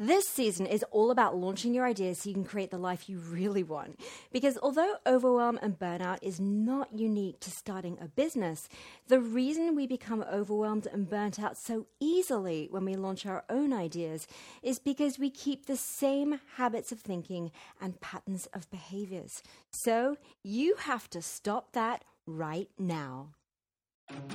This 0.00 0.26
season 0.26 0.66
is 0.66 0.84
all 0.90 1.12
about 1.12 1.36
launching 1.36 1.72
your 1.72 1.86
ideas 1.86 2.18
so 2.18 2.28
you 2.28 2.34
can 2.34 2.44
create 2.44 2.72
the 2.72 2.78
life 2.78 3.08
you 3.08 3.18
really 3.18 3.62
want. 3.62 4.00
Because 4.32 4.58
although 4.60 4.96
overwhelm 5.06 5.56
and 5.62 5.78
burnout 5.78 6.18
is 6.20 6.40
not 6.40 6.98
unique 6.98 7.38
to 7.40 7.50
starting 7.52 7.96
a 8.00 8.08
business, 8.08 8.68
the 9.06 9.20
reason 9.20 9.76
we 9.76 9.86
become 9.86 10.24
overwhelmed 10.24 10.88
and 10.88 11.08
burnt 11.08 11.38
out 11.38 11.56
so 11.56 11.86
easily 12.00 12.66
when 12.72 12.84
we 12.84 12.96
launch 12.96 13.24
our 13.24 13.44
own 13.48 13.72
ideas 13.72 14.26
is 14.64 14.80
because 14.80 15.20
we 15.20 15.30
keep 15.30 15.66
the 15.66 15.76
same 15.76 16.40
habits 16.56 16.90
of 16.90 16.98
thinking 16.98 17.52
and 17.80 18.00
patterns 18.00 18.46
of 18.52 18.68
behaviors. 18.72 19.44
So 19.70 20.16
you 20.42 20.74
have 20.74 21.08
to 21.10 21.22
stop 21.22 21.70
that 21.74 22.04
right 22.26 22.68
now. 22.80 23.28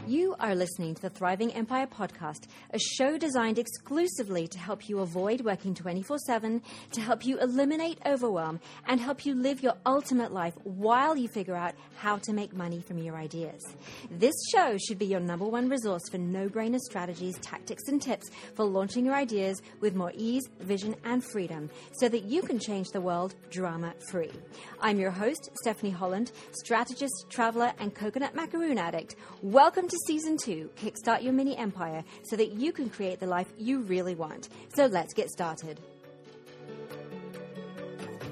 You 0.10 0.36
are 0.40 0.56
listening 0.56 0.96
to 0.96 1.02
the 1.04 1.12
Thriving 1.12 1.54
Empire 1.54 1.86
podcast, 1.86 2.48
a 2.74 2.80
show 2.80 3.20
designed 3.20 3.60
exclusively 3.60 4.48
to 4.48 4.58
help 4.58 4.90
you 4.90 5.02
avoid 5.02 5.42
working 5.42 5.76
24 5.76 6.18
7, 6.26 6.64
to 6.94 7.02
help 7.02 7.24
you 7.24 7.40
eliminate 7.40 8.00
overwhelm, 8.08 8.60
and 8.88 9.00
help 9.00 9.24
you 9.24 9.36
live 9.36 9.62
your 9.62 9.76
ultimate 9.86 10.32
life 10.32 10.56
while 10.64 11.16
you 11.16 11.28
figure 11.28 11.56
out 11.56 11.76
how 11.96 12.18
to 12.18 12.34
make 12.34 12.56
money 12.56 12.82
from 12.82 12.98
your 12.98 13.18
ideas. 13.18 13.62
This 14.10 14.34
show 14.52 14.80
should 14.80 14.98
be 14.98 15.06
your 15.06 15.20
number 15.20 15.46
one 15.46 15.70
resource 15.70 16.10
for 16.10 16.18
no 16.18 16.50
brainer 16.50 16.80
strategies, 16.80 17.38
tactics, 17.38 17.84
and 17.88 18.02
tips 18.02 18.32
for 18.56 18.66
launching 18.66 19.06
your 19.06 19.14
ideas 19.14 19.62
with 19.80 19.94
more 19.94 20.14
ease, 20.16 20.50
vision, 20.62 20.96
and 21.04 21.24
freedom 21.24 21.70
so 22.00 22.10
that 22.10 22.24
you 22.24 22.42
can 22.42 22.58
change 22.58 22.88
the 22.90 23.02
world 23.02 23.36
drama 23.52 23.94
free. 24.10 24.32
I'm 24.82 24.98
your 24.98 25.12
host, 25.12 25.52
Stephanie 25.62 25.92
Holland, 25.92 26.32
strategist, 26.54 27.28
traveler, 27.30 27.74
and 27.78 27.94
coconut 27.94 28.34
macaroon 28.34 28.80
addict. 28.80 29.16
Welcome 29.44 29.59
to 29.90 29.98
season 30.08 30.38
two 30.38 30.70
Kickstart 30.78 31.22
Your 31.22 31.34
Mini 31.34 31.58
Empire 31.58 32.06
so 32.24 32.38
that 32.38 32.54
you 32.54 32.72
can 32.72 32.90
create 32.90 33.20
the 33.20 33.28
life 33.28 33.52
you 33.58 33.82
really 33.82 34.16
want. 34.16 34.48
So 34.74 34.86
let's 34.86 35.14
get 35.14 35.30
started. 35.30 35.82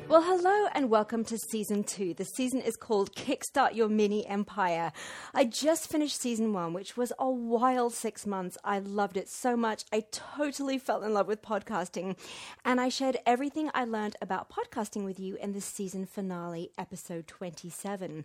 Well, 0.09 0.21
hello 0.21 0.69
and 0.73 0.89
welcome 0.89 1.25
to 1.25 1.37
season 1.37 1.83
two. 1.83 2.13
The 2.13 2.23
season 2.23 2.61
is 2.61 2.77
called 2.77 3.13
Kickstart 3.13 3.75
Your 3.75 3.89
Mini 3.89 4.25
Empire. 4.25 4.93
I 5.33 5.43
just 5.43 5.89
finished 5.89 6.21
season 6.21 6.53
one, 6.53 6.71
which 6.71 6.95
was 6.95 7.11
a 7.19 7.29
wild 7.29 7.93
six 7.93 8.25
months. 8.25 8.57
I 8.63 8.79
loved 8.79 9.17
it 9.17 9.27
so 9.27 9.57
much. 9.57 9.83
I 9.91 10.05
totally 10.11 10.77
fell 10.77 11.03
in 11.03 11.13
love 11.13 11.27
with 11.27 11.41
podcasting. 11.41 12.15
And 12.63 12.79
I 12.79 12.87
shared 12.87 13.17
everything 13.25 13.69
I 13.73 13.83
learned 13.83 14.15
about 14.21 14.49
podcasting 14.49 15.03
with 15.03 15.19
you 15.19 15.35
in 15.41 15.51
the 15.51 15.59
season 15.59 16.05
finale, 16.05 16.71
episode 16.77 17.27
27. 17.27 18.23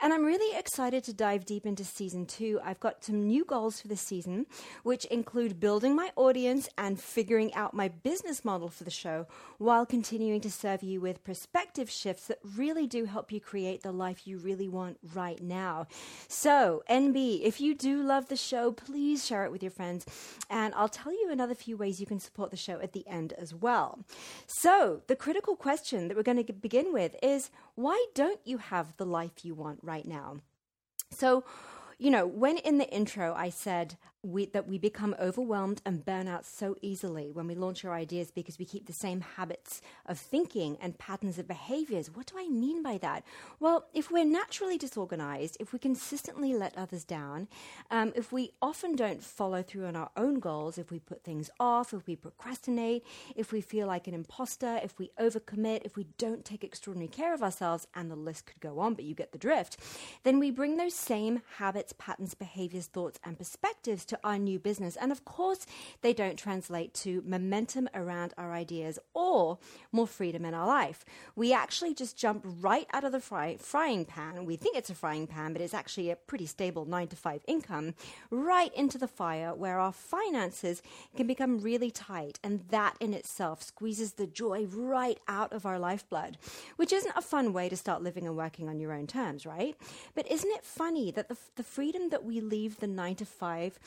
And 0.00 0.12
I'm 0.12 0.24
really 0.24 0.56
excited 0.56 1.02
to 1.02 1.12
dive 1.12 1.44
deep 1.44 1.66
into 1.66 1.82
season 1.82 2.26
two. 2.26 2.60
I've 2.62 2.78
got 2.78 3.02
some 3.02 3.26
new 3.26 3.44
goals 3.44 3.80
for 3.80 3.88
the 3.88 3.96
season, 3.96 4.46
which 4.84 5.04
include 5.06 5.58
building 5.58 5.96
my 5.96 6.12
audience 6.14 6.68
and 6.78 7.00
figuring 7.00 7.52
out 7.54 7.74
my 7.74 7.88
business 7.88 8.44
model 8.44 8.68
for 8.68 8.84
the 8.84 8.92
show 8.92 9.26
while 9.58 9.84
continuing 9.84 10.40
to 10.42 10.50
serve 10.50 10.84
you 10.84 11.00
with 11.00 11.23
perspective 11.24 11.90
shifts 11.90 12.26
that 12.26 12.38
really 12.56 12.86
do 12.86 13.06
help 13.06 13.32
you 13.32 13.40
create 13.40 13.82
the 13.82 13.92
life 13.92 14.26
you 14.26 14.38
really 14.38 14.68
want 14.68 14.98
right 15.14 15.42
now. 15.42 15.86
So, 16.28 16.82
NB, 16.88 17.42
if 17.42 17.60
you 17.60 17.74
do 17.74 18.02
love 18.02 18.28
the 18.28 18.36
show, 18.36 18.72
please 18.72 19.26
share 19.26 19.44
it 19.44 19.52
with 19.52 19.62
your 19.62 19.72
friends. 19.72 20.04
And 20.50 20.74
I'll 20.74 20.88
tell 20.88 21.12
you 21.12 21.30
another 21.30 21.54
few 21.54 21.76
ways 21.76 22.00
you 22.00 22.06
can 22.06 22.20
support 22.20 22.50
the 22.50 22.56
show 22.56 22.80
at 22.80 22.92
the 22.92 23.06
end 23.08 23.32
as 23.34 23.54
well. 23.54 24.00
So, 24.46 25.02
the 25.06 25.16
critical 25.16 25.56
question 25.56 26.08
that 26.08 26.16
we're 26.16 26.22
going 26.22 26.44
to 26.44 26.52
begin 26.52 26.92
with 26.92 27.16
is 27.22 27.50
why 27.74 28.04
don't 28.14 28.40
you 28.44 28.58
have 28.58 28.96
the 28.96 29.06
life 29.06 29.44
you 29.44 29.54
want 29.54 29.80
right 29.82 30.06
now? 30.06 30.36
So, 31.10 31.44
you 31.98 32.10
know, 32.10 32.26
when 32.26 32.58
in 32.58 32.78
the 32.78 32.88
intro 32.90 33.34
I 33.34 33.50
said 33.50 33.96
we, 34.24 34.46
that 34.46 34.66
we 34.66 34.78
become 34.78 35.14
overwhelmed 35.20 35.82
and 35.84 36.04
burn 36.04 36.26
out 36.26 36.46
so 36.46 36.76
easily 36.80 37.30
when 37.30 37.46
we 37.46 37.54
launch 37.54 37.84
our 37.84 37.92
ideas 37.92 38.30
because 38.30 38.58
we 38.58 38.64
keep 38.64 38.86
the 38.86 38.92
same 38.92 39.20
habits 39.20 39.82
of 40.06 40.18
thinking 40.18 40.78
and 40.80 40.98
patterns 40.98 41.38
of 41.38 41.46
behaviors. 41.46 42.10
What 42.10 42.26
do 42.26 42.38
I 42.38 42.48
mean 42.48 42.82
by 42.82 42.98
that? 42.98 43.24
Well, 43.60 43.86
if 43.92 44.10
we're 44.10 44.24
naturally 44.24 44.78
disorganized, 44.78 45.58
if 45.60 45.72
we 45.72 45.78
consistently 45.78 46.54
let 46.54 46.76
others 46.76 47.04
down, 47.04 47.48
um, 47.90 48.12
if 48.16 48.32
we 48.32 48.52
often 48.62 48.96
don't 48.96 49.22
follow 49.22 49.62
through 49.62 49.86
on 49.86 49.96
our 49.96 50.10
own 50.16 50.40
goals, 50.40 50.78
if 50.78 50.90
we 50.90 50.98
put 50.98 51.22
things 51.22 51.50
off, 51.60 51.92
if 51.92 52.06
we 52.06 52.16
procrastinate, 52.16 53.04
if 53.36 53.52
we 53.52 53.60
feel 53.60 53.86
like 53.86 54.08
an 54.08 54.14
imposter, 54.14 54.80
if 54.82 54.98
we 54.98 55.10
overcommit, 55.20 55.82
if 55.84 55.96
we 55.96 56.06
don't 56.18 56.44
take 56.44 56.64
extraordinary 56.64 57.08
care 57.08 57.34
of 57.34 57.42
ourselves, 57.42 57.86
and 57.94 58.10
the 58.10 58.16
list 58.16 58.46
could 58.46 58.60
go 58.60 58.78
on, 58.78 58.94
but 58.94 59.04
you 59.04 59.14
get 59.14 59.32
the 59.32 59.38
drift, 59.38 59.76
then 60.22 60.38
we 60.38 60.50
bring 60.50 60.76
those 60.76 60.94
same 60.94 61.42
habits, 61.58 61.92
patterns, 61.98 62.34
behaviors, 62.34 62.86
thoughts, 62.86 63.18
and 63.24 63.38
perspectives 63.38 64.04
to 64.06 64.13
to 64.14 64.20
our 64.24 64.38
new 64.38 64.58
business. 64.58 64.96
And 64.96 65.12
of 65.12 65.24
course, 65.24 65.66
they 66.02 66.12
don't 66.12 66.38
translate 66.38 66.94
to 66.94 67.22
momentum 67.26 67.88
around 67.94 68.32
our 68.38 68.52
ideas 68.52 68.98
or 69.12 69.58
more 69.92 70.06
freedom 70.06 70.44
in 70.44 70.54
our 70.54 70.66
life. 70.66 71.04
We 71.36 71.52
actually 71.52 71.94
just 71.94 72.16
jump 72.16 72.44
right 72.60 72.86
out 72.92 73.04
of 73.04 73.12
the 73.12 73.20
fry- 73.20 73.56
frying 73.58 74.04
pan. 74.04 74.44
We 74.44 74.56
think 74.56 74.76
it's 74.76 74.90
a 74.90 74.94
frying 74.94 75.26
pan, 75.26 75.52
but 75.52 75.62
it's 75.62 75.74
actually 75.74 76.10
a 76.10 76.16
pretty 76.16 76.46
stable 76.46 76.84
nine 76.84 77.08
to 77.08 77.16
five 77.16 77.42
income, 77.46 77.94
right 78.30 78.72
into 78.74 78.98
the 78.98 79.08
fire 79.08 79.54
where 79.54 79.78
our 79.78 79.92
finances 79.92 80.82
can 81.16 81.26
become 81.26 81.58
really 81.58 81.90
tight. 81.90 82.38
And 82.42 82.60
that 82.70 82.96
in 83.00 83.14
itself 83.14 83.62
squeezes 83.62 84.12
the 84.12 84.26
joy 84.26 84.66
right 84.66 85.18
out 85.28 85.52
of 85.52 85.66
our 85.66 85.78
lifeblood, 85.78 86.38
which 86.76 86.92
isn't 86.92 87.16
a 87.16 87.22
fun 87.22 87.52
way 87.52 87.68
to 87.68 87.76
start 87.76 88.02
living 88.02 88.26
and 88.26 88.36
working 88.36 88.68
on 88.68 88.80
your 88.80 88.92
own 88.92 89.06
terms, 89.06 89.46
right? 89.46 89.76
But 90.14 90.30
isn't 90.30 90.50
it 90.50 90.64
funny 90.64 91.10
that 91.12 91.28
the, 91.28 91.36
the 91.56 91.62
freedom 91.62 92.10
that 92.10 92.24
we 92.24 92.40
leave 92.40 92.78
the 92.78 92.86
nine 92.86 93.16
to 93.16 93.24
five 93.24 93.78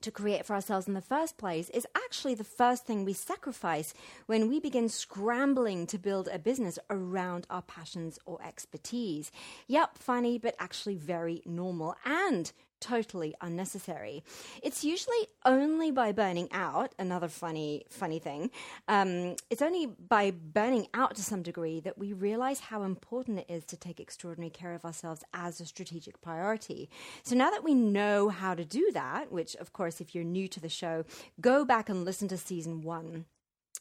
to 0.00 0.10
create 0.10 0.44
for 0.44 0.54
ourselves 0.54 0.86
in 0.86 0.94
the 0.94 1.00
first 1.00 1.38
place 1.38 1.70
is 1.70 1.86
actually 1.96 2.34
the 2.34 2.44
first 2.44 2.86
thing 2.86 3.04
we 3.04 3.12
sacrifice 3.12 3.94
when 4.26 4.48
we 4.48 4.60
begin 4.60 4.88
scrambling 4.88 5.86
to 5.86 5.98
build 5.98 6.28
a 6.28 6.38
business 6.38 6.78
around 6.90 7.46
our 7.50 7.62
passions 7.62 8.18
or 8.26 8.42
expertise. 8.42 9.30
Yep, 9.66 9.98
funny, 9.98 10.38
but 10.38 10.54
actually 10.58 10.96
very 10.96 11.42
normal 11.44 11.96
and 12.04 12.52
totally 12.80 13.34
unnecessary. 13.40 14.22
It's 14.62 14.84
usually 14.84 15.28
only 15.44 15.90
by 15.90 16.12
burning 16.12 16.48
out, 16.52 16.94
another 16.98 17.28
funny, 17.28 17.84
funny 17.90 18.18
thing, 18.18 18.50
um, 18.88 19.36
it's 19.50 19.62
only 19.62 19.86
by 19.86 20.30
burning 20.30 20.88
out 20.94 21.14
to 21.16 21.22
some 21.22 21.42
degree 21.42 21.80
that 21.80 21.98
we 21.98 22.12
realize 22.12 22.60
how 22.60 22.82
important 22.82 23.40
it 23.40 23.46
is 23.48 23.64
to 23.66 23.76
take 23.76 24.00
extraordinary 24.00 24.50
care 24.50 24.74
of 24.74 24.84
ourselves 24.84 25.24
as 25.32 25.60
a 25.60 25.66
strategic 25.66 26.20
priority. 26.20 26.88
So 27.22 27.34
now 27.34 27.50
that 27.50 27.64
we 27.64 27.74
know 27.74 28.28
how 28.28 28.54
to 28.54 28.64
do 28.64 28.90
that, 28.92 29.32
which, 29.32 29.56
of 29.56 29.72
course, 29.72 30.00
if 30.00 30.14
you're 30.14 30.24
new 30.24 30.48
to 30.48 30.60
the 30.60 30.68
show, 30.68 31.04
go 31.40 31.64
back 31.64 31.88
and 31.88 32.04
listen 32.04 32.28
to 32.28 32.36
season 32.36 32.82
one 32.82 33.26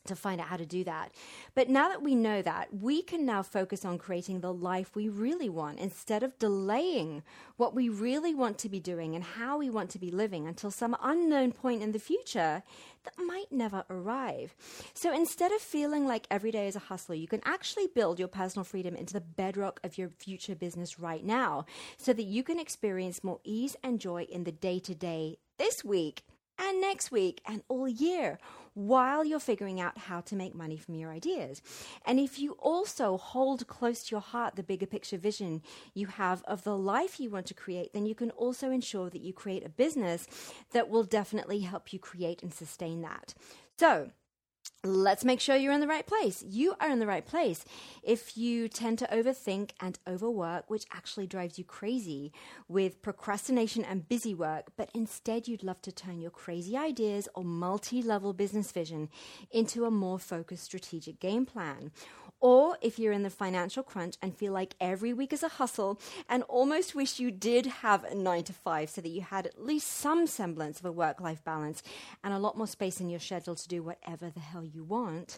to 0.05 0.15
find 0.15 0.41
out 0.41 0.47
how 0.47 0.57
to 0.57 0.65
do 0.65 0.83
that. 0.83 1.11
But 1.53 1.69
now 1.69 1.89
that 1.89 2.01
we 2.01 2.15
know 2.15 2.41
that, 2.41 2.73
we 2.73 3.01
can 3.01 3.25
now 3.25 3.43
focus 3.43 3.85
on 3.85 3.97
creating 3.97 4.39
the 4.39 4.53
life 4.53 4.95
we 4.95 5.09
really 5.09 5.49
want 5.49 5.79
instead 5.79 6.23
of 6.23 6.37
delaying 6.39 7.23
what 7.57 7.75
we 7.75 7.89
really 7.89 8.33
want 8.33 8.57
to 8.59 8.69
be 8.69 8.79
doing 8.79 9.15
and 9.15 9.23
how 9.23 9.57
we 9.57 9.69
want 9.69 9.89
to 9.91 9.99
be 9.99 10.11
living 10.11 10.47
until 10.47 10.71
some 10.71 10.95
unknown 11.01 11.51
point 11.51 11.81
in 11.81 11.91
the 11.91 11.99
future 11.99 12.63
that 13.03 13.13
might 13.23 13.51
never 13.51 13.85
arrive. 13.89 14.55
So 14.93 15.13
instead 15.13 15.51
of 15.51 15.61
feeling 15.61 16.05
like 16.05 16.27
every 16.29 16.51
day 16.51 16.67
is 16.67 16.75
a 16.75 16.79
hustler, 16.79 17.15
you 17.15 17.27
can 17.27 17.41
actually 17.45 17.87
build 17.87 18.19
your 18.19 18.27
personal 18.27 18.63
freedom 18.63 18.95
into 18.95 19.13
the 19.13 19.21
bedrock 19.21 19.79
of 19.83 19.97
your 19.97 20.09
future 20.09 20.55
business 20.55 20.99
right 20.99 21.23
now 21.23 21.65
so 21.97 22.13
that 22.13 22.23
you 22.23 22.43
can 22.43 22.59
experience 22.59 23.23
more 23.23 23.39
ease 23.43 23.75
and 23.83 23.99
joy 23.99 24.23
in 24.23 24.43
the 24.43 24.51
day 24.51 24.79
to 24.79 24.95
day 24.95 25.37
this 25.57 25.83
week 25.83 26.23
and 26.57 26.81
next 26.81 27.11
week 27.11 27.41
and 27.45 27.63
all 27.67 27.87
year 27.87 28.39
while 28.75 29.25
you're 29.25 29.39
figuring 29.39 29.81
out 29.81 29.97
how 29.97 30.21
to 30.21 30.35
make 30.35 30.53
money 30.53 30.77
from 30.77 30.95
your 30.95 31.11
ideas. 31.11 31.61
And 32.05 32.19
if 32.19 32.37
you 32.37 32.51
also 32.59 33.17
hold 33.17 33.65
close 33.67 34.03
to 34.03 34.11
your 34.11 34.21
heart 34.21 34.55
the 34.55 34.63
bigger 34.63 34.85
picture 34.85 35.17
vision 35.17 35.61
you 35.93 36.07
have 36.07 36.43
of 36.43 36.63
the 36.63 36.77
life 36.77 37.19
you 37.19 37.29
want 37.29 37.47
to 37.47 37.53
create, 37.53 37.93
then 37.93 38.05
you 38.05 38.13
can 38.13 38.31
also 38.31 38.69
ensure 38.69 39.09
that 39.09 39.21
you 39.21 39.33
create 39.33 39.65
a 39.65 39.69
business 39.69 40.27
that 40.71 40.89
will 40.89 41.03
definitely 41.03 41.61
help 41.61 41.91
you 41.91 41.99
create 41.99 42.43
and 42.43 42.53
sustain 42.53 43.01
that. 43.01 43.33
So, 43.77 44.11
let's 44.85 45.25
make 45.25 45.39
sure 45.39 45.55
you're 45.55 45.73
in 45.73 45.81
the 45.81 45.87
right 45.87 46.05
place. 46.05 46.43
You 46.47 46.75
are 46.79 46.89
in 46.89 46.99
the 46.99 47.07
right 47.07 47.25
place. 47.25 47.65
If 48.03 48.37
you 48.37 48.67
tend 48.67 48.99
to 48.99 49.07
overthink 49.07 49.71
and 49.79 49.99
overwork, 50.07 50.69
which 50.69 50.85
actually 50.93 51.27
drives 51.27 51.57
you 51.57 51.63
crazy 51.63 52.31
with 52.67 53.01
procrastination 53.01 53.83
and 53.83 54.07
busy 54.07 54.33
work, 54.33 54.71
but 54.77 54.89
instead 54.93 55.47
you'd 55.47 55.63
love 55.63 55.81
to 55.83 55.91
turn 55.91 56.21
your 56.21 56.31
crazy 56.31 56.77
ideas 56.77 57.27
or 57.35 57.43
multi 57.43 58.01
level 58.01 58.33
business 58.33 58.71
vision 58.71 59.09
into 59.51 59.85
a 59.85 59.91
more 59.91 60.19
focused 60.19 60.63
strategic 60.63 61.19
game 61.19 61.45
plan 61.45 61.91
or 62.39 62.77
if 62.81 62.99
you're 62.99 63.13
in 63.13 63.23
the 63.23 63.29
financial 63.29 63.83
crunch 63.83 64.15
and 64.21 64.35
feel 64.35 64.53
like 64.53 64.75
every 64.79 65.13
week 65.13 65.33
is 65.33 65.43
a 65.43 65.47
hustle 65.47 65.99
and 66.29 66.43
almost 66.43 66.95
wish 66.95 67.19
you 67.19 67.31
did 67.31 67.65
have 67.65 68.03
a 68.03 68.15
nine 68.15 68.43
to 68.43 68.53
five 68.53 68.89
so 68.89 69.01
that 69.01 69.09
you 69.09 69.21
had 69.21 69.45
at 69.45 69.63
least 69.63 69.87
some 69.87 70.27
semblance 70.27 70.79
of 70.79 70.85
a 70.85 70.91
work 70.91 71.21
life 71.21 71.43
balance 71.43 71.81
and 72.23 72.33
a 72.33 72.39
lot 72.39 72.57
more 72.57 72.67
space 72.67 72.99
in 72.99 73.09
your 73.09 73.19
schedule 73.19 73.55
to 73.55 73.67
do 73.67 73.81
whatever 73.81 74.29
the 74.29 74.39
hell 74.39 74.65
you 74.65 74.83
want. 74.83 75.37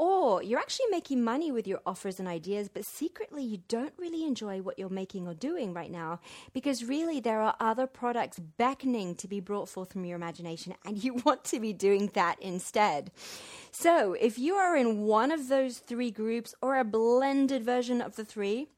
Or 0.00 0.42
you're 0.42 0.58
actually 0.58 0.86
making 0.90 1.22
money 1.22 1.52
with 1.52 1.66
your 1.66 1.82
offers 1.84 2.18
and 2.18 2.26
ideas, 2.26 2.70
but 2.72 2.86
secretly 2.86 3.44
you 3.44 3.58
don't 3.68 3.92
really 3.98 4.24
enjoy 4.24 4.62
what 4.62 4.78
you're 4.78 4.88
making 4.88 5.28
or 5.28 5.34
doing 5.34 5.74
right 5.74 5.90
now 5.90 6.20
because 6.54 6.82
really 6.82 7.20
there 7.20 7.42
are 7.42 7.54
other 7.60 7.86
products 7.86 8.38
beckoning 8.38 9.14
to 9.16 9.28
be 9.28 9.40
brought 9.40 9.68
forth 9.68 9.92
from 9.92 10.06
your 10.06 10.16
imagination 10.16 10.74
and 10.86 11.04
you 11.04 11.12
want 11.26 11.44
to 11.44 11.60
be 11.60 11.74
doing 11.74 12.10
that 12.14 12.40
instead. 12.40 13.10
So, 13.72 14.14
if 14.14 14.38
you 14.38 14.54
are 14.54 14.74
in 14.74 15.02
one 15.02 15.30
of 15.30 15.48
those 15.48 15.80
three 15.80 16.10
groups 16.10 16.54
or 16.62 16.78
a 16.78 16.84
blended 16.84 17.62
version 17.62 18.00
of 18.00 18.16
the 18.16 18.24
three, 18.24 18.68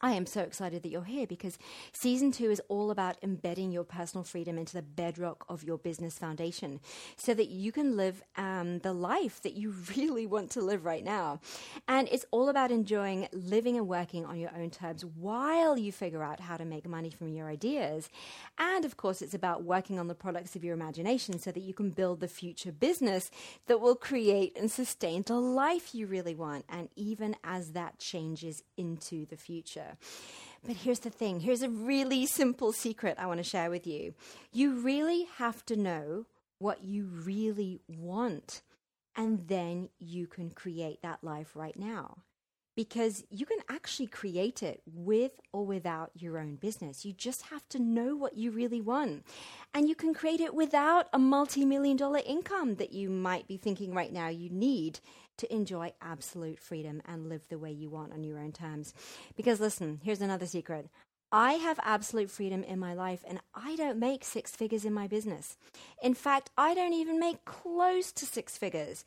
I 0.00 0.12
am 0.12 0.26
so 0.26 0.42
excited 0.42 0.84
that 0.84 0.90
you're 0.90 1.02
here 1.02 1.26
because 1.26 1.58
season 1.92 2.30
two 2.30 2.52
is 2.52 2.62
all 2.68 2.92
about 2.92 3.16
embedding 3.20 3.72
your 3.72 3.82
personal 3.82 4.22
freedom 4.22 4.56
into 4.56 4.74
the 4.74 4.82
bedrock 4.82 5.44
of 5.48 5.64
your 5.64 5.76
business 5.76 6.16
foundation 6.16 6.78
so 7.16 7.34
that 7.34 7.48
you 7.48 7.72
can 7.72 7.96
live 7.96 8.22
um, 8.36 8.78
the 8.78 8.92
life 8.92 9.42
that 9.42 9.54
you 9.54 9.74
really 9.96 10.24
want 10.24 10.52
to 10.52 10.60
live 10.60 10.84
right 10.84 11.02
now. 11.02 11.40
And 11.88 12.08
it's 12.12 12.24
all 12.30 12.48
about 12.48 12.70
enjoying 12.70 13.26
living 13.32 13.76
and 13.76 13.88
working 13.88 14.24
on 14.24 14.38
your 14.38 14.52
own 14.56 14.70
terms 14.70 15.04
while 15.04 15.76
you 15.76 15.90
figure 15.90 16.22
out 16.22 16.38
how 16.38 16.56
to 16.56 16.64
make 16.64 16.88
money 16.88 17.10
from 17.10 17.28
your 17.28 17.48
ideas. 17.48 18.08
And 18.56 18.84
of 18.84 18.96
course, 18.96 19.20
it's 19.20 19.34
about 19.34 19.64
working 19.64 19.98
on 19.98 20.06
the 20.06 20.14
products 20.14 20.54
of 20.54 20.62
your 20.62 20.74
imagination 20.74 21.40
so 21.40 21.50
that 21.50 21.60
you 21.60 21.74
can 21.74 21.90
build 21.90 22.20
the 22.20 22.28
future 22.28 22.70
business 22.70 23.32
that 23.66 23.80
will 23.80 23.96
create 23.96 24.56
and 24.56 24.70
sustain 24.70 25.24
the 25.26 25.40
life 25.40 25.92
you 25.92 26.06
really 26.06 26.36
want. 26.36 26.66
And 26.68 26.88
even 26.94 27.34
as 27.42 27.72
that 27.72 27.98
changes 27.98 28.62
into 28.76 29.26
the 29.26 29.36
future. 29.36 29.87
But 30.66 30.76
here's 30.76 31.00
the 31.00 31.10
thing 31.10 31.40
here's 31.40 31.62
a 31.62 31.68
really 31.68 32.26
simple 32.26 32.72
secret 32.72 33.16
I 33.18 33.26
want 33.26 33.38
to 33.38 33.44
share 33.44 33.70
with 33.70 33.86
you. 33.86 34.14
You 34.52 34.80
really 34.80 35.28
have 35.36 35.64
to 35.66 35.76
know 35.76 36.26
what 36.58 36.82
you 36.82 37.04
really 37.06 37.80
want, 37.86 38.62
and 39.16 39.46
then 39.46 39.90
you 39.98 40.26
can 40.26 40.50
create 40.50 41.02
that 41.02 41.22
life 41.22 41.54
right 41.54 41.78
now 41.78 42.18
because 42.78 43.24
you 43.28 43.44
can 43.44 43.58
actually 43.68 44.06
create 44.06 44.62
it 44.62 44.80
with 44.86 45.32
or 45.52 45.66
without 45.66 46.12
your 46.14 46.38
own 46.38 46.54
business. 46.54 47.04
You 47.04 47.12
just 47.12 47.42
have 47.46 47.68
to 47.70 47.80
know 47.80 48.14
what 48.14 48.36
you 48.36 48.52
really 48.52 48.80
want. 48.80 49.26
And 49.74 49.88
you 49.88 49.96
can 49.96 50.14
create 50.14 50.38
it 50.38 50.54
without 50.54 51.08
a 51.12 51.18
multi 51.18 51.64
million 51.64 51.96
dollar 51.96 52.20
income 52.24 52.76
that 52.76 52.92
you 52.92 53.10
might 53.10 53.48
be 53.48 53.56
thinking 53.56 53.94
right 53.94 54.12
now 54.12 54.28
you 54.28 54.48
need 54.48 55.00
to 55.38 55.52
enjoy 55.52 55.92
absolute 56.00 56.58
freedom 56.58 57.02
and 57.06 57.28
live 57.28 57.42
the 57.48 57.58
way 57.58 57.72
you 57.72 57.88
want 57.90 58.12
on 58.12 58.24
your 58.24 58.38
own 58.38 58.52
terms. 58.52 58.94
Because 59.36 59.60
listen, 59.60 60.00
here's 60.04 60.20
another 60.20 60.46
secret. 60.46 60.88
I 61.30 61.54
have 61.54 61.78
absolute 61.82 62.30
freedom 62.30 62.62
in 62.62 62.78
my 62.78 62.94
life 62.94 63.22
and 63.28 63.40
I 63.54 63.76
don't 63.76 63.98
make 63.98 64.24
six 64.24 64.56
figures 64.56 64.84
in 64.84 64.94
my 64.94 65.06
business. 65.06 65.56
In 66.02 66.14
fact, 66.14 66.50
I 66.56 66.74
don't 66.74 66.94
even 66.94 67.20
make 67.20 67.44
close 67.44 68.12
to 68.12 68.24
six 68.24 68.56
figures. 68.56 69.04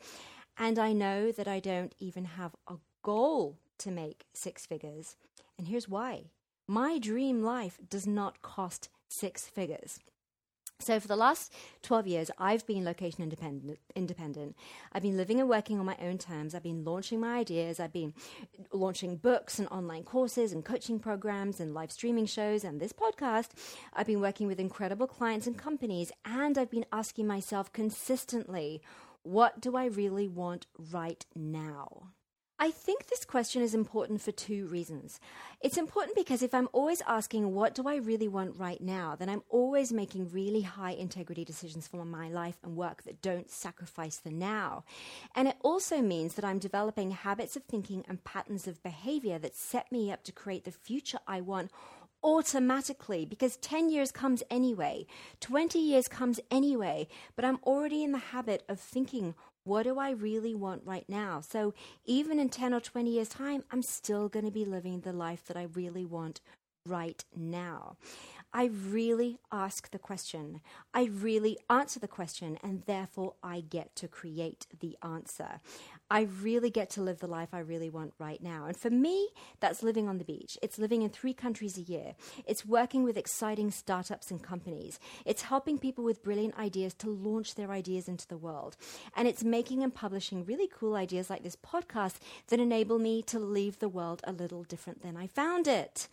And 0.57 0.77
I 0.77 0.93
know 0.93 1.31
that 1.31 1.47
I 1.47 1.59
don't 1.59 1.95
even 1.99 2.25
have 2.25 2.55
a 2.67 2.75
goal 3.03 3.57
to 3.79 3.89
make 3.89 4.25
six 4.33 4.65
figures. 4.65 5.15
And 5.57 5.67
here's 5.67 5.89
why 5.89 6.25
my 6.67 6.99
dream 6.99 7.43
life 7.43 7.79
does 7.89 8.05
not 8.05 8.41
cost 8.41 8.89
six 9.09 9.47
figures. 9.47 9.99
So 10.81 10.99
for 10.99 11.07
the 11.07 11.15
last 11.15 11.53
12 11.83 12.07
years, 12.07 12.31
I've 12.37 12.65
been 12.65 12.83
location 12.83 13.23
independent, 13.23 13.79
independent. 13.95 14.55
I've 14.91 15.03
been 15.03 15.17
living 15.17 15.39
and 15.39 15.47
working 15.47 15.79
on 15.79 15.85
my 15.85 15.97
own 16.01 16.17
terms. 16.17 16.55
I've 16.55 16.63
been 16.63 16.83
launching 16.83 17.19
my 17.19 17.37
ideas. 17.37 17.79
I've 17.79 17.93
been 17.93 18.13
launching 18.71 19.17
books 19.17 19.59
and 19.59 19.67
online 19.69 20.03
courses 20.03 20.51
and 20.51 20.65
coaching 20.65 20.99
programs 20.99 21.59
and 21.59 21.73
live 21.73 21.91
streaming 21.91 22.25
shows 22.25 22.63
and 22.63 22.79
this 22.79 22.93
podcast. 22.93 23.49
I've 23.93 24.07
been 24.07 24.21
working 24.21 24.47
with 24.47 24.59
incredible 24.59 25.07
clients 25.07 25.47
and 25.47 25.57
companies. 25.57 26.11
And 26.25 26.57
I've 26.57 26.71
been 26.71 26.85
asking 26.91 27.27
myself 27.27 27.71
consistently, 27.71 28.81
what 29.23 29.61
do 29.61 29.75
I 29.75 29.85
really 29.85 30.27
want 30.27 30.65
right 30.91 31.25
now? 31.35 32.11
I 32.63 32.69
think 32.69 33.07
this 33.07 33.25
question 33.25 33.63
is 33.63 33.73
important 33.73 34.21
for 34.21 34.31
two 34.31 34.67
reasons. 34.67 35.19
It's 35.61 35.77
important 35.77 36.15
because 36.15 36.43
if 36.43 36.53
I'm 36.53 36.69
always 36.73 37.01
asking, 37.07 37.55
what 37.55 37.73
do 37.73 37.87
I 37.87 37.95
really 37.95 38.27
want 38.27 38.59
right 38.59 38.79
now, 38.79 39.15
then 39.15 39.29
I'm 39.29 39.41
always 39.49 39.91
making 39.91 40.29
really 40.29 40.61
high 40.61 40.91
integrity 40.91 41.43
decisions 41.43 41.87
for 41.87 42.05
my 42.05 42.29
life 42.29 42.57
and 42.61 42.75
work 42.75 43.01
that 43.01 43.19
don't 43.19 43.49
sacrifice 43.49 44.17
the 44.17 44.29
now. 44.29 44.83
And 45.35 45.47
it 45.47 45.57
also 45.63 46.03
means 46.03 46.35
that 46.35 46.45
I'm 46.45 46.59
developing 46.59 47.09
habits 47.09 47.55
of 47.55 47.63
thinking 47.63 48.05
and 48.07 48.23
patterns 48.23 48.67
of 48.67 48.83
behavior 48.83 49.39
that 49.39 49.55
set 49.55 49.91
me 49.91 50.11
up 50.11 50.23
to 50.25 50.31
create 50.31 50.63
the 50.63 50.71
future 50.71 51.17
I 51.27 51.41
want 51.41 51.71
automatically 52.23 53.25
because 53.25 53.57
10 53.57 53.89
years 53.89 54.11
comes 54.11 54.43
anyway, 54.49 55.05
20 55.39 55.79
years 55.79 56.07
comes 56.07 56.39
anyway, 56.49 57.07
but 57.35 57.45
I'm 57.45 57.59
already 57.63 58.03
in 58.03 58.11
the 58.11 58.17
habit 58.17 58.63
of 58.69 58.79
thinking 58.79 59.35
what 59.63 59.83
do 59.83 59.99
I 59.99 60.11
really 60.11 60.55
want 60.55 60.81
right 60.85 61.05
now? 61.07 61.41
So 61.41 61.73
even 62.05 62.39
in 62.39 62.49
10 62.49 62.73
or 62.73 62.79
20 62.79 63.11
years' 63.11 63.29
time, 63.29 63.63
I'm 63.71 63.83
still 63.83 64.27
going 64.27 64.45
to 64.45 64.51
be 64.51 64.65
living 64.65 65.01
the 65.01 65.13
life 65.13 65.45
that 65.45 65.57
I 65.57 65.67
really 65.73 66.05
want 66.05 66.41
right 66.85 67.23
now. 67.35 67.97
I 68.53 68.65
really 68.65 69.39
ask 69.51 69.91
the 69.91 69.99
question. 69.99 70.59
I 70.93 71.05
really 71.05 71.57
answer 71.69 71.99
the 71.99 72.07
question, 72.07 72.57
and 72.61 72.83
therefore 72.85 73.35
I 73.41 73.61
get 73.61 73.95
to 73.97 74.09
create 74.09 74.67
the 74.79 74.97
answer. 75.01 75.61
I 76.09 76.27
really 76.41 76.69
get 76.69 76.89
to 76.91 77.01
live 77.01 77.19
the 77.19 77.27
life 77.27 77.49
I 77.53 77.59
really 77.59 77.89
want 77.89 78.13
right 78.19 78.43
now. 78.43 78.65
And 78.65 78.75
for 78.75 78.89
me, 78.89 79.29
that's 79.61 79.81
living 79.81 80.09
on 80.09 80.17
the 80.17 80.25
beach. 80.25 80.57
It's 80.61 80.77
living 80.77 81.01
in 81.01 81.09
three 81.09 81.33
countries 81.33 81.77
a 81.77 81.81
year. 81.81 82.15
It's 82.45 82.65
working 82.65 83.03
with 83.03 83.17
exciting 83.17 83.71
startups 83.71 84.29
and 84.29 84.43
companies. 84.43 84.99
It's 85.25 85.43
helping 85.43 85.77
people 85.77 86.03
with 86.03 86.23
brilliant 86.23 86.59
ideas 86.59 86.93
to 86.95 87.09
launch 87.09 87.55
their 87.55 87.71
ideas 87.71 88.09
into 88.09 88.27
the 88.27 88.37
world. 88.37 88.75
And 89.15 89.29
it's 89.29 89.45
making 89.45 89.83
and 89.83 89.95
publishing 89.95 90.43
really 90.43 90.67
cool 90.67 90.95
ideas 90.95 91.29
like 91.29 91.43
this 91.43 91.55
podcast 91.55 92.15
that 92.49 92.59
enable 92.59 92.99
me 92.99 93.21
to 93.23 93.39
leave 93.39 93.79
the 93.79 93.87
world 93.87 94.21
a 94.25 94.33
little 94.33 94.63
different 94.63 95.01
than 95.01 95.15
I 95.15 95.27
found 95.27 95.65
it. 95.65 96.09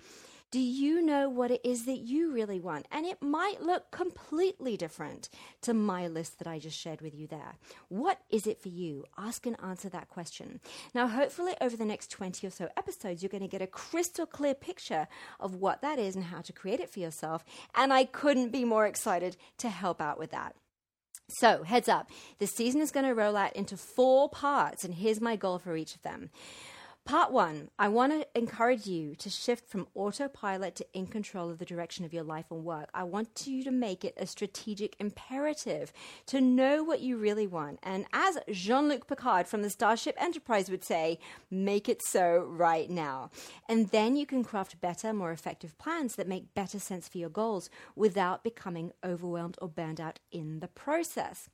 Do 0.51 0.61
you 0.61 1.03
know 1.03 1.29
what 1.29 1.51
it 1.51 1.61
is 1.63 1.85
that 1.85 1.99
you 1.99 2.33
really 2.33 2.59
want? 2.59 2.87
And 2.91 3.05
it 3.05 3.21
might 3.21 3.61
look 3.61 3.91
completely 3.91 4.79
different 4.79 5.29
to 5.61 5.75
my 5.75 6.09
list 6.09 6.39
that 6.39 6.49
I 6.49 6.59
just 6.59 6.79
shared 6.79 7.03
with 7.03 7.15
you 7.15 7.27
there. 7.27 7.57
What 7.89 8.21
is 8.31 8.47
it 8.47 8.63
for 8.63 8.71
you? 8.71 9.05
Ask 9.19 9.45
and 9.45 9.57
answer 9.63 9.91
that 9.91 10.09
question. 10.09 10.61
Now, 10.95 11.07
hopefully, 11.07 11.53
over 11.61 11.77
the 11.77 11.85
next 11.85 12.11
20 12.11 12.47
or 12.47 12.51
so 12.51 12.71
episodes, 12.79 13.23
you're 13.23 13.29
going 13.29 13.43
to 13.43 13.49
get 13.49 13.61
a 13.61 13.67
crystal 13.67 14.25
clear 14.25 14.55
picture 14.55 15.07
of 15.39 15.57
what 15.57 15.83
that 15.83 15.99
is 15.99 16.17
and 16.17 16.25
how 16.25 16.41
to 16.41 16.53
create 16.55 16.81
it 16.81 16.89
for 16.89 17.01
yourself. 17.01 17.45
And 17.75 17.93
I 17.93 18.07
couldn't 18.07 18.51
be 18.51 18.65
more 18.65 18.87
excited 18.87 19.37
to 19.59 19.69
help 19.69 20.01
out 20.01 20.19
with 20.19 20.31
that. 20.31 20.55
So, 21.29 21.63
heads 21.63 21.91
up, 21.91 22.11
the 22.39 22.47
season 22.47 22.81
is 22.81 22.91
going 22.91 23.05
to 23.05 23.15
roll 23.15 23.37
out 23.37 23.55
into 23.55 23.77
four 23.77 24.31
parts, 24.31 24.83
and 24.83 24.95
here's 24.95 25.21
my 25.21 25.37
goal 25.37 25.59
for 25.59 25.77
each 25.77 25.95
of 25.95 26.01
them. 26.01 26.31
Part 27.09 27.33
one, 27.33 27.71
I 27.79 27.89
want 27.89 28.13
to 28.13 28.27
encourage 28.39 28.87
you 28.87 29.15
to 29.15 29.31
shift 29.31 29.67
from 29.67 29.87
autopilot 29.95 30.77
to 30.77 30.87
in 30.93 31.07
control 31.07 31.49
of 31.49 31.57
the 31.57 31.65
direction 31.65 32.05
of 32.05 32.13
your 32.13 32.23
life 32.23 32.45
and 32.51 32.63
work. 32.63 32.91
I 32.93 33.05
want 33.05 33.47
you 33.47 33.65
to 33.65 33.71
make 33.71 34.05
it 34.05 34.13
a 34.19 34.27
strategic 34.27 34.95
imperative 35.01 35.91
to 36.27 36.43
know 36.43 36.85
what 36.85 37.01
you 37.01 37.17
really 37.17 37.47
want. 37.47 37.79
And 37.83 38.05
as 38.13 38.37
Jean 38.53 38.91
Luc 38.91 39.07
Picard 39.07 39.49
from 39.49 39.63
the 39.63 39.71
Starship 39.71 40.17
Enterprise 40.21 40.71
would 40.71 40.85
say, 40.85 41.19
make 41.51 41.89
it 41.89 42.03
so 42.03 42.45
right 42.47 42.91
now. 42.91 43.31
And 43.71 43.89
then 43.89 44.15
you 44.15 44.27
can 44.27 44.45
craft 44.45 44.79
better, 44.79 45.15
more 45.15 45.33
effective 45.33 45.79
plans 45.79 46.17
that 46.17 46.29
make 46.29 46.53
better 46.53 46.79
sense 46.79 47.09
for 47.09 47.17
your 47.17 47.31
goals 47.31 47.71
without 47.97 48.45
becoming 48.45 48.93
overwhelmed 49.03 49.57
or 49.63 49.69
burned 49.71 49.99
out 49.99 50.19
in 50.31 50.61
the 50.61 50.69
process. 50.69 51.49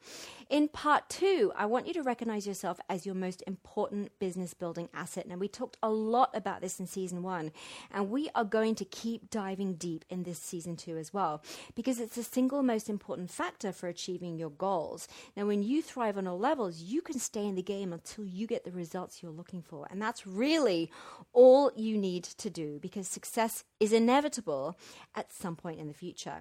In 0.50 0.66
part 0.66 1.08
two, 1.08 1.52
I 1.54 1.66
want 1.66 1.86
you 1.86 1.94
to 1.94 2.02
recognize 2.02 2.44
yourself 2.44 2.80
as 2.88 3.06
your 3.06 3.14
most 3.14 3.40
important 3.46 4.18
business 4.18 4.52
building 4.52 4.88
asset. 4.92 5.28
Now, 5.28 5.43
we 5.44 5.48
talked 5.48 5.76
a 5.82 5.90
lot 5.90 6.30
about 6.32 6.62
this 6.62 6.80
in 6.80 6.86
season 6.86 7.22
one, 7.22 7.52
and 7.90 8.08
we 8.08 8.30
are 8.34 8.44
going 8.44 8.74
to 8.76 8.84
keep 8.86 9.28
diving 9.28 9.74
deep 9.74 10.02
in 10.08 10.22
this 10.22 10.38
season 10.38 10.74
two 10.74 10.96
as 10.96 11.12
well, 11.12 11.42
because 11.74 12.00
it's 12.00 12.14
the 12.14 12.22
single 12.22 12.62
most 12.62 12.88
important 12.88 13.30
factor 13.30 13.70
for 13.70 13.86
achieving 13.86 14.38
your 14.38 14.48
goals. 14.48 15.06
Now, 15.36 15.44
when 15.44 15.62
you 15.62 15.82
thrive 15.82 16.16
on 16.16 16.26
all 16.26 16.38
levels, 16.38 16.80
you 16.80 17.02
can 17.02 17.18
stay 17.18 17.44
in 17.44 17.56
the 17.56 17.62
game 17.62 17.92
until 17.92 18.24
you 18.24 18.46
get 18.46 18.64
the 18.64 18.70
results 18.70 19.22
you're 19.22 19.32
looking 19.32 19.60
for. 19.60 19.86
And 19.90 20.00
that's 20.00 20.26
really 20.26 20.90
all 21.34 21.70
you 21.76 21.98
need 21.98 22.24
to 22.24 22.48
do 22.48 22.78
because 22.80 23.06
success 23.06 23.64
is 23.78 23.92
inevitable 23.92 24.78
at 25.14 25.30
some 25.30 25.56
point 25.56 25.78
in 25.78 25.88
the 25.88 25.92
future. 25.92 26.40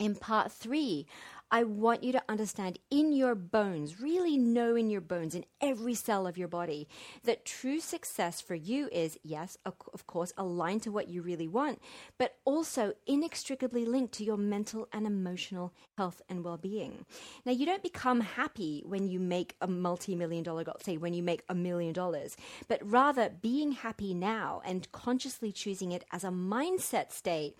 In 0.00 0.16
part 0.16 0.50
three, 0.50 1.06
I 1.50 1.62
want 1.62 2.02
you 2.02 2.10
to 2.12 2.22
understand 2.28 2.78
in 2.90 3.12
your 3.12 3.36
bones, 3.36 4.00
really 4.00 4.36
know 4.36 4.74
in 4.74 4.90
your 4.90 5.00
bones, 5.00 5.34
in 5.34 5.44
every 5.60 5.94
cell 5.94 6.26
of 6.26 6.36
your 6.36 6.48
body, 6.48 6.88
that 7.22 7.44
true 7.44 7.78
success 7.78 8.40
for 8.40 8.56
you 8.56 8.88
is, 8.90 9.16
yes, 9.22 9.56
of 9.64 10.06
course, 10.06 10.32
aligned 10.36 10.82
to 10.82 10.90
what 10.90 11.08
you 11.08 11.22
really 11.22 11.46
want, 11.46 11.80
but 12.18 12.36
also 12.44 12.94
inextricably 13.06 13.84
linked 13.84 14.12
to 14.14 14.24
your 14.24 14.36
mental 14.36 14.88
and 14.92 15.06
emotional 15.06 15.72
health 15.96 16.20
and 16.28 16.44
well 16.44 16.56
being. 16.56 17.06
Now, 17.44 17.52
you 17.52 17.64
don't 17.64 17.82
become 17.82 18.20
happy 18.20 18.82
when 18.84 19.06
you 19.06 19.20
make 19.20 19.54
a 19.60 19.68
multi 19.68 20.16
million 20.16 20.42
dollar 20.42 20.64
goal, 20.64 20.76
say, 20.82 20.96
when 20.96 21.14
you 21.14 21.22
make 21.22 21.42
a 21.48 21.54
million 21.54 21.92
dollars, 21.92 22.36
but 22.66 22.80
rather 22.82 23.30
being 23.40 23.72
happy 23.72 24.14
now 24.14 24.62
and 24.64 24.90
consciously 24.90 25.52
choosing 25.52 25.92
it 25.92 26.04
as 26.12 26.24
a 26.24 26.28
mindset 26.28 27.12
state 27.12 27.56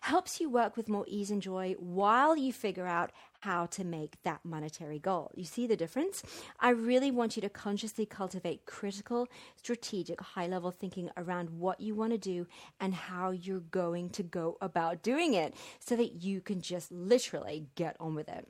helps 0.00 0.40
you 0.40 0.50
work 0.50 0.76
with 0.76 0.88
more 0.88 1.04
ease 1.06 1.30
and 1.30 1.42
joy 1.42 1.74
while 1.78 2.36
you 2.36 2.52
figure 2.52 2.86
out 2.86 3.12
how 3.40 3.66
to 3.66 3.84
make 3.84 4.22
that 4.22 4.40
monetary 4.44 4.98
goal. 4.98 5.30
You 5.34 5.44
see 5.44 5.66
the 5.66 5.76
difference? 5.76 6.22
I 6.60 6.70
really 6.70 7.10
want 7.10 7.36
you 7.36 7.42
to 7.42 7.48
consciously 7.48 8.06
cultivate 8.06 8.66
critical, 8.66 9.28
strategic, 9.56 10.20
high 10.20 10.46
level 10.46 10.70
thinking 10.70 11.10
around 11.16 11.50
what 11.50 11.80
you 11.80 11.94
want 11.94 12.12
to 12.12 12.18
do 12.18 12.46
and 12.80 12.94
how 12.94 13.30
you're 13.30 13.60
going 13.60 14.10
to 14.10 14.22
go 14.22 14.56
about 14.60 15.02
doing 15.02 15.34
it 15.34 15.54
so 15.78 15.96
that 15.96 16.22
you 16.22 16.40
can 16.40 16.60
just 16.60 16.90
literally 16.90 17.66
get 17.74 17.96
on 18.00 18.14
with 18.14 18.28
it. 18.28 18.48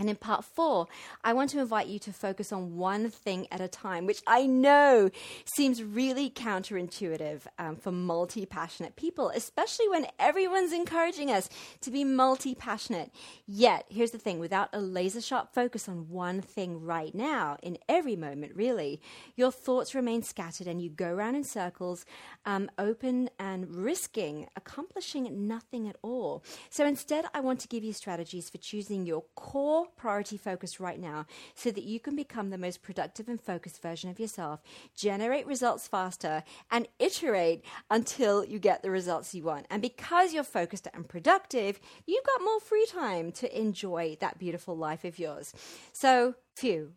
And 0.00 0.08
in 0.08 0.16
part 0.16 0.44
four, 0.44 0.88
I 1.22 1.34
want 1.34 1.50
to 1.50 1.60
invite 1.60 1.86
you 1.86 1.98
to 2.00 2.12
focus 2.12 2.52
on 2.52 2.76
one 2.76 3.10
thing 3.10 3.46
at 3.52 3.60
a 3.60 3.68
time, 3.68 4.06
which 4.06 4.22
I 4.26 4.46
know 4.46 5.10
seems 5.44 5.84
really 5.84 6.30
counterintuitive 6.30 7.42
um, 7.58 7.76
for 7.76 7.92
multi 7.92 8.46
passionate 8.46 8.96
people, 8.96 9.28
especially 9.28 9.88
when 9.90 10.06
everyone's 10.18 10.72
encouraging 10.72 11.30
us 11.30 11.50
to 11.82 11.90
be 11.90 12.02
multi 12.02 12.54
passionate. 12.54 13.12
Yet, 13.46 13.84
here's 13.90 14.10
the 14.10 14.18
thing 14.18 14.40
without 14.40 14.70
a 14.72 14.80
laser 14.80 15.20
sharp 15.20 15.54
focus 15.54 15.88
on 15.88 16.08
one 16.08 16.40
thing 16.40 16.82
right 16.82 17.14
now, 17.14 17.58
in 17.62 17.76
every 17.88 18.16
moment, 18.16 18.56
really, 18.56 19.02
your 19.36 19.52
thoughts 19.52 19.94
remain 19.94 20.22
scattered 20.22 20.66
and 20.66 20.80
you 20.80 20.88
go 20.88 21.12
around 21.12 21.34
in 21.34 21.44
circles, 21.44 22.06
um, 22.46 22.70
open 22.78 23.28
and 23.38 23.76
risking 23.76 24.48
accomplishing 24.56 25.46
nothing 25.46 25.88
at 25.88 25.96
all. 26.00 26.42
So 26.70 26.86
instead, 26.86 27.26
I 27.34 27.40
want 27.40 27.60
to 27.60 27.68
give 27.68 27.84
you 27.84 27.92
strategies 27.92 28.48
for 28.48 28.56
choosing 28.58 29.04
your 29.04 29.24
core 29.34 29.88
priority 29.96 30.36
focus 30.36 30.80
right 30.80 31.00
now 31.00 31.26
so 31.54 31.70
that 31.70 31.84
you 31.84 32.00
can 32.00 32.16
become 32.16 32.50
the 32.50 32.58
most 32.58 32.82
productive 32.82 33.28
and 33.28 33.40
focused 33.40 33.82
version 33.82 34.10
of 34.10 34.20
yourself, 34.20 34.60
generate 34.96 35.46
results 35.46 35.86
faster, 35.86 36.42
and 36.70 36.88
iterate 36.98 37.64
until 37.90 38.44
you 38.44 38.58
get 38.58 38.82
the 38.82 38.90
results 38.90 39.34
you 39.34 39.44
want. 39.44 39.66
And 39.70 39.82
because 39.82 40.32
you're 40.32 40.44
focused 40.44 40.88
and 40.92 41.08
productive, 41.08 41.80
you've 42.06 42.24
got 42.24 42.42
more 42.42 42.60
free 42.60 42.86
time 42.86 43.32
to 43.32 43.58
enjoy 43.58 44.16
that 44.20 44.38
beautiful 44.38 44.76
life 44.76 45.04
of 45.04 45.18
yours. 45.18 45.52
So, 45.92 46.34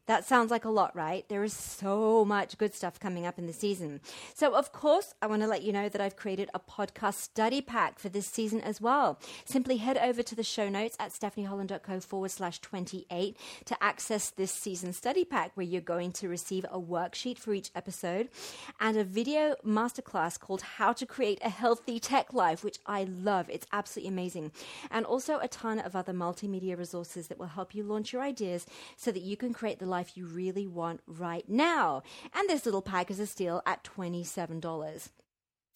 That 0.07 0.25
sounds 0.25 0.51
like 0.51 0.65
a 0.65 0.69
lot, 0.69 0.95
right? 0.95 1.27
There 1.29 1.43
is 1.43 1.53
so 1.53 2.25
much 2.25 2.57
good 2.57 2.73
stuff 2.73 2.99
coming 2.99 3.25
up 3.25 3.39
in 3.39 3.47
the 3.47 3.53
season. 3.53 4.01
So, 4.33 4.55
of 4.55 4.73
course, 4.73 5.13
I 5.21 5.27
want 5.27 5.41
to 5.41 5.47
let 5.47 5.63
you 5.63 5.71
know 5.71 5.87
that 5.87 6.01
I've 6.01 6.17
created 6.17 6.49
a 6.53 6.59
podcast 6.59 7.15
study 7.15 7.61
pack 7.61 7.97
for 7.97 8.09
this 8.09 8.27
season 8.27 8.59
as 8.61 8.81
well. 8.81 9.19
Simply 9.45 9.77
head 9.77 9.97
over 9.97 10.21
to 10.21 10.35
the 10.35 10.43
show 10.43 10.67
notes 10.67 10.97
at 10.99 11.11
stephanieholland.co 11.11 12.01
forward 12.01 12.31
slash 12.31 12.59
28 12.59 13.37
to 13.65 13.83
access 13.83 14.29
this 14.31 14.51
season 14.51 14.91
study 14.91 15.23
pack, 15.23 15.51
where 15.55 15.65
you're 15.65 15.81
going 15.81 16.11
to 16.13 16.27
receive 16.27 16.65
a 16.65 16.79
worksheet 16.79 17.37
for 17.37 17.53
each 17.53 17.71
episode 17.73 18.29
and 18.81 18.97
a 18.97 19.03
video 19.03 19.55
masterclass 19.65 20.37
called 20.39 20.61
How 20.61 20.91
to 20.93 21.05
Create 21.05 21.39
a 21.41 21.49
Healthy 21.49 21.99
Tech 21.99 22.33
Life, 22.33 22.63
which 22.63 22.79
I 22.85 23.05
love. 23.05 23.49
It's 23.49 23.67
absolutely 23.71 24.09
amazing. 24.09 24.51
And 24.91 25.05
also 25.05 25.39
a 25.39 25.47
ton 25.47 25.79
of 25.79 25.95
other 25.95 26.13
multimedia 26.13 26.77
resources 26.77 27.27
that 27.27 27.39
will 27.39 27.47
help 27.47 27.73
you 27.73 27.83
launch 27.83 28.11
your 28.11 28.21
ideas 28.21 28.65
so 28.97 29.11
that 29.11 29.21
you 29.21 29.37
can 29.37 29.52
create 29.53 29.79
the 29.79 29.85
life 29.85 30.15
you 30.15 30.25
really 30.25 30.67
want 30.67 31.01
right 31.07 31.47
now. 31.47 32.03
And 32.33 32.49
this 32.49 32.65
little 32.65 32.81
pack 32.81 33.09
is 33.11 33.19
a 33.19 33.27
steal 33.27 33.61
at 33.65 33.83
$27. 33.83 35.09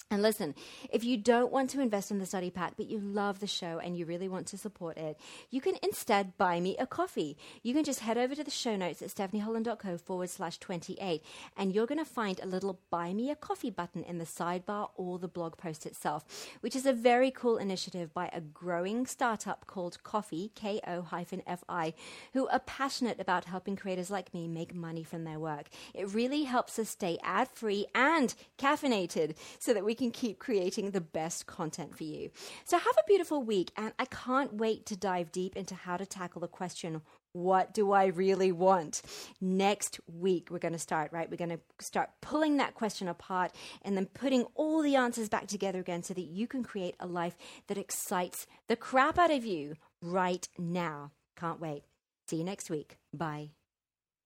And 0.09 0.21
listen, 0.21 0.55
if 0.89 1.03
you 1.03 1.17
don't 1.17 1.51
want 1.51 1.69
to 1.71 1.81
invest 1.81 2.11
in 2.11 2.19
the 2.19 2.25
study 2.25 2.49
pack, 2.49 2.77
but 2.77 2.89
you 2.89 2.97
love 2.97 3.41
the 3.41 3.47
show 3.47 3.79
and 3.83 3.97
you 3.97 4.05
really 4.05 4.29
want 4.29 4.47
to 4.47 4.57
support 4.57 4.97
it, 4.97 5.17
you 5.49 5.59
can 5.59 5.75
instead 5.83 6.37
buy 6.37 6.61
me 6.61 6.77
a 6.77 6.87
coffee. 6.87 7.37
You 7.61 7.73
can 7.73 7.83
just 7.83 7.99
head 7.99 8.17
over 8.17 8.33
to 8.33 8.43
the 8.43 8.49
show 8.49 8.77
notes 8.77 9.01
at 9.01 9.09
stephanieholland.co 9.09 9.97
forward 9.97 10.29
slash 10.29 10.59
28, 10.59 11.21
and 11.57 11.75
you're 11.75 11.85
going 11.85 11.97
to 11.99 12.05
find 12.05 12.39
a 12.39 12.45
little 12.45 12.79
buy 12.89 13.13
me 13.13 13.29
a 13.29 13.35
coffee 13.35 13.69
button 13.69 14.01
in 14.05 14.17
the 14.17 14.23
sidebar 14.23 14.91
or 14.95 15.19
the 15.19 15.27
blog 15.27 15.57
post 15.57 15.85
itself, 15.85 16.23
which 16.61 16.75
is 16.75 16.85
a 16.85 16.93
very 16.93 17.29
cool 17.29 17.57
initiative 17.57 18.13
by 18.13 18.29
a 18.31 18.39
growing 18.39 19.05
startup 19.05 19.67
called 19.67 20.01
Ko-fi, 20.03 20.51
K 20.55 20.79
O 20.87 21.01
hyphen 21.01 21.43
F 21.45 21.65
I, 21.67 21.93
who 22.31 22.47
are 22.47 22.59
passionate 22.59 23.19
about 23.19 23.43
helping 23.43 23.75
creators 23.75 24.09
like 24.09 24.33
me 24.33 24.47
make 24.47 24.73
money 24.73 25.03
from 25.03 25.25
their 25.25 25.39
work. 25.39 25.67
It 25.93 26.13
really 26.13 26.43
helps 26.43 26.79
us 26.79 26.87
stay 26.87 27.17
ad 27.23 27.49
free 27.49 27.87
and 27.93 28.33
caffeinated 28.57 29.35
so 29.59 29.73
that 29.73 29.83
we 29.83 29.96
can 29.97 30.11
keep 30.11 30.39
creating 30.39 30.91
the 30.91 31.01
best 31.01 31.45
content 31.45 31.97
for 31.97 32.03
you. 32.03 32.29
So 32.65 32.77
have 32.77 32.97
a 32.97 33.07
beautiful 33.07 33.43
week, 33.43 33.71
and 33.75 33.93
I 33.99 34.05
can't 34.05 34.53
wait 34.53 34.85
to 34.87 34.95
dive 34.95 35.31
deep 35.31 35.55
into 35.55 35.75
how 35.75 35.97
to 35.97 36.05
tackle 36.05 36.41
the 36.41 36.47
question 36.47 37.01
what 37.33 37.73
do 37.73 37.91
I 37.91 38.05
really 38.05 38.51
want? 38.51 39.03
Next 39.39 39.99
week, 40.07 40.47
we're 40.49 40.57
going 40.57 40.73
to 40.73 40.79
start, 40.79 41.11
right? 41.11 41.29
We're 41.29 41.37
going 41.37 41.51
to 41.51 41.59
start 41.79 42.09
pulling 42.21 42.57
that 42.57 42.73
question 42.73 43.07
apart 43.07 43.51
and 43.83 43.95
then 43.95 44.07
putting 44.07 44.45
all 44.55 44.81
the 44.81 44.95
answers 44.95 45.29
back 45.29 45.45
together 45.47 45.79
again 45.79 46.01
so 46.01 46.15
that 46.15 46.21
you 46.21 46.47
can 46.47 46.63
create 46.63 46.95
a 46.99 47.05
life 47.05 47.37
that 47.67 47.77
excites 47.77 48.47
the 48.67 48.75
crap 48.75 49.19
out 49.19 49.31
of 49.31 49.45
you 49.45 49.75
right 50.01 50.47
now. 50.57 51.11
Can't 51.39 51.61
wait. 51.61 51.83
See 52.27 52.37
you 52.37 52.43
next 52.43 52.69
week. 52.69 52.97
Bye. 53.13 53.56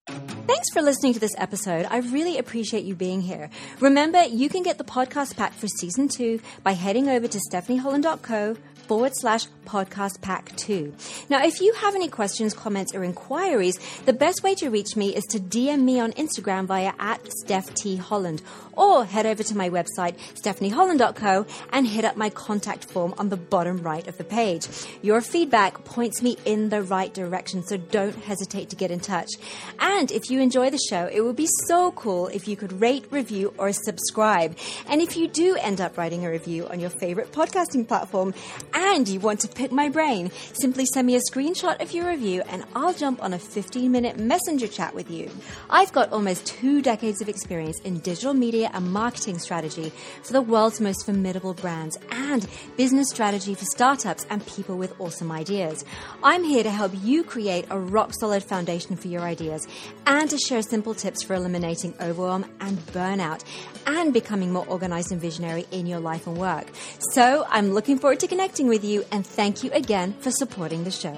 Thanks 0.06 0.70
for 0.72 0.82
listening 0.82 1.14
to 1.14 1.20
this 1.20 1.34
episode. 1.38 1.86
I 1.88 1.98
really 1.98 2.36
appreciate 2.36 2.84
you 2.84 2.96
being 2.96 3.20
here. 3.20 3.50
Remember, 3.78 4.24
you 4.24 4.48
can 4.48 4.64
get 4.64 4.76
the 4.78 4.84
podcast 4.84 5.36
pack 5.36 5.52
for 5.52 5.68
season 5.68 6.08
two 6.08 6.40
by 6.64 6.72
heading 6.72 7.08
over 7.08 7.28
to 7.28 7.38
stephanieholland.co 7.50 8.56
forward 8.92 9.12
slash 9.14 9.46
podcast 9.64 10.20
pack 10.20 10.54
two. 10.56 10.92
Now, 11.30 11.42
if 11.42 11.62
you 11.62 11.72
have 11.72 11.94
any 11.94 12.08
questions, 12.08 12.52
comments, 12.52 12.94
or 12.94 13.02
inquiries, 13.02 13.78
the 14.04 14.12
best 14.12 14.42
way 14.42 14.54
to 14.56 14.68
reach 14.68 14.96
me 14.96 15.16
is 15.16 15.24
to 15.30 15.38
DM 15.38 15.80
me 15.80 15.98
on 15.98 16.12
Instagram 16.12 16.66
via 16.66 16.92
at 16.98 17.26
Steph 17.32 17.72
T. 17.72 17.96
Holland 17.96 18.42
or 18.74 19.04
head 19.04 19.26
over 19.26 19.42
to 19.42 19.56
my 19.56 19.68
website, 19.68 20.16
stephanieholland.co 20.34 21.46
and 21.72 21.86
hit 21.86 22.04
up 22.04 22.16
my 22.16 22.30
contact 22.30 22.84
form 22.84 23.14
on 23.18 23.28
the 23.28 23.36
bottom 23.36 23.78
right 23.78 24.06
of 24.06 24.16
the 24.18 24.24
page. 24.24 24.66
Your 25.02 25.20
feedback 25.20 25.84
points 25.84 26.22
me 26.22 26.36
in 26.44 26.68
the 26.68 26.82
right 26.82 27.12
direction, 27.12 27.62
so 27.62 27.76
don't 27.76 28.16
hesitate 28.16 28.70
to 28.70 28.76
get 28.76 28.90
in 28.90 29.00
touch. 29.00 29.30
And 29.78 30.10
if 30.10 30.30
you 30.30 30.40
enjoy 30.40 30.70
the 30.70 30.80
show, 30.90 31.08
it 31.12 31.20
would 31.20 31.36
be 31.36 31.48
so 31.66 31.92
cool 31.92 32.28
if 32.28 32.48
you 32.48 32.56
could 32.56 32.80
rate, 32.80 33.06
review, 33.10 33.52
or 33.58 33.72
subscribe. 33.72 34.56
And 34.88 35.00
if 35.00 35.16
you 35.16 35.28
do 35.28 35.56
end 35.56 35.80
up 35.80 35.96
writing 35.96 36.24
a 36.24 36.30
review 36.30 36.66
on 36.68 36.80
your 36.80 36.90
favorite 36.90 37.32
podcasting 37.32 37.86
platform 37.86 38.34
and 38.82 39.08
you 39.08 39.20
want 39.20 39.40
to 39.40 39.48
pick 39.48 39.70
my 39.70 39.88
brain, 39.88 40.30
simply 40.52 40.84
send 40.84 41.06
me 41.06 41.14
a 41.14 41.20
screenshot 41.30 41.80
of 41.80 41.92
your 41.92 42.08
review 42.08 42.42
and 42.48 42.64
I'll 42.74 42.92
jump 42.92 43.22
on 43.22 43.32
a 43.32 43.38
15 43.38 43.90
minute 43.90 44.18
messenger 44.18 44.66
chat 44.66 44.94
with 44.94 45.10
you. 45.10 45.30
I've 45.70 45.92
got 45.92 46.12
almost 46.12 46.46
two 46.46 46.82
decades 46.82 47.22
of 47.22 47.28
experience 47.28 47.80
in 47.80 48.00
digital 48.00 48.34
media 48.34 48.70
and 48.74 48.92
marketing 48.92 49.38
strategy 49.38 49.92
for 50.22 50.32
the 50.32 50.42
world's 50.42 50.80
most 50.80 51.06
formidable 51.06 51.54
brands 51.54 51.96
and 52.10 52.46
business 52.76 53.08
strategy 53.08 53.54
for 53.54 53.64
startups 53.66 54.26
and 54.28 54.44
people 54.46 54.76
with 54.76 55.00
awesome 55.00 55.30
ideas. 55.30 55.84
I'm 56.22 56.42
here 56.42 56.64
to 56.64 56.70
help 56.70 56.92
you 57.02 57.22
create 57.22 57.66
a 57.70 57.78
rock 57.78 58.12
solid 58.18 58.42
foundation 58.42 58.96
for 58.96 59.08
your 59.08 59.22
ideas 59.22 59.66
and 60.06 60.28
to 60.28 60.38
share 60.38 60.60
simple 60.60 60.94
tips 60.94 61.22
for 61.22 61.34
eliminating 61.34 61.94
overwhelm 62.00 62.44
and 62.60 62.78
burnout 62.86 63.44
and 63.86 64.12
becoming 64.12 64.52
more 64.52 64.66
organized 64.66 65.12
and 65.12 65.20
visionary 65.20 65.66
in 65.70 65.86
your 65.86 66.00
life 66.00 66.26
and 66.26 66.36
work. 66.36 66.66
So 67.12 67.46
I'm 67.48 67.72
looking 67.72 67.98
forward 67.98 68.20
to 68.20 68.26
connecting 68.62 68.68
with 68.68 68.84
you 68.84 69.04
and 69.10 69.26
thank 69.26 69.64
you 69.64 69.70
again 69.72 70.14
for 70.20 70.30
supporting 70.30 70.84
the 70.84 70.90
show. 70.90 71.16